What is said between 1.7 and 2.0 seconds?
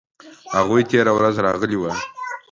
وو